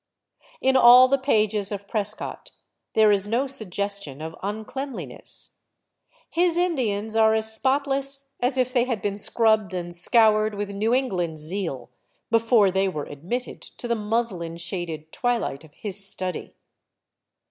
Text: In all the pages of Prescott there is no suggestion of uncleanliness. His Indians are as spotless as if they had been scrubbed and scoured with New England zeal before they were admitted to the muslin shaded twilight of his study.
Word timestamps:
In 0.61 0.75
all 0.75 1.07
the 1.07 1.19
pages 1.19 1.71
of 1.71 1.87
Prescott 1.87 2.49
there 2.95 3.11
is 3.11 3.27
no 3.27 3.45
suggestion 3.45 4.19
of 4.19 4.35
uncleanliness. 4.41 5.59
His 6.27 6.57
Indians 6.57 7.15
are 7.15 7.35
as 7.35 7.53
spotless 7.53 8.29
as 8.39 8.57
if 8.57 8.73
they 8.73 8.85
had 8.85 8.99
been 9.03 9.15
scrubbed 9.15 9.75
and 9.75 9.93
scoured 9.93 10.55
with 10.55 10.71
New 10.71 10.95
England 10.95 11.37
zeal 11.37 11.91
before 12.31 12.71
they 12.71 12.87
were 12.87 13.05
admitted 13.05 13.61
to 13.61 13.87
the 13.87 13.93
muslin 13.93 14.57
shaded 14.57 15.11
twilight 15.11 15.63
of 15.63 15.75
his 15.75 16.03
study. 16.03 16.55